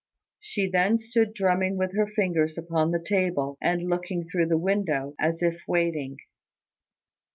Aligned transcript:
She 0.39 0.67
then 0.67 0.97
stood 0.97 1.31
drumming 1.31 1.77
with 1.77 1.95
her 1.95 2.07
fingers 2.07 2.57
upon 2.57 2.89
the 2.89 2.99
table, 2.99 3.55
and 3.61 3.83
looking 3.87 4.27
through 4.27 4.47
the 4.47 4.57
window, 4.57 5.13
as 5.19 5.43
if 5.43 5.61
waiting. 5.67 6.17